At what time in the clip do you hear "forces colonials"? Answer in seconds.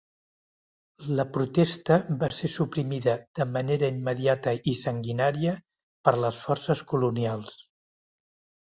6.49-7.57